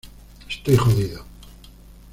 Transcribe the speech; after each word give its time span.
Estoy 0.49 0.77
jodido. 0.77 1.23